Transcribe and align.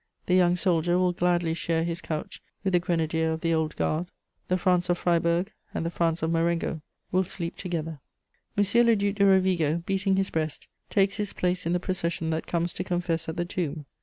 The 0.25 0.33
young 0.33 0.55
soldier 0.55 0.97
will 0.97 1.11
gladly 1.11 1.53
share 1.53 1.83
his 1.83 2.01
couch 2.01 2.41
with 2.63 2.73
the 2.73 2.79
grenadier 2.79 3.31
of 3.33 3.41
the 3.41 3.53
Old 3.53 3.75
Guard: 3.75 4.09
the 4.47 4.57
France 4.57 4.89
of 4.89 4.97
Freiburg 4.97 5.53
and 5.75 5.85
the 5.85 5.91
France 5.91 6.23
of 6.23 6.31
Marengo 6.31 6.81
will 7.11 7.23
sleep 7.23 7.55
together. 7.55 7.99
[Sidenote: 8.59 8.89
Enter 8.89 8.95
the 8.95 8.95
Duc 8.95 9.15
de 9.19 9.25
Rovigo.] 9.25 9.29
M. 9.29 9.35
le 9.35 9.39
Duc 9.43 9.57
de 9.59 9.65
Rovigo, 9.67 9.83
beating 9.85 10.15
his 10.15 10.31
breast, 10.31 10.67
takes 10.89 11.17
his 11.17 11.33
place 11.33 11.67
in 11.67 11.73
the 11.73 11.79
procession 11.79 12.31
that 12.31 12.47
comes 12.47 12.73
to 12.73 12.83
confess 12.83 13.29
at 13.29 13.37
the 13.37 13.45
tomb. 13.45 13.85